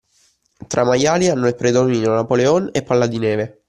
Tra 0.65 0.81
i 0.81 0.83
maiali 0.83 1.27
hanno 1.29 1.45
il 1.47 1.53
predominio 1.55 2.11
Napoleon 2.15 2.69
e 2.71 2.81
Palla 2.81 3.05
di 3.05 3.19
Neve 3.19 3.59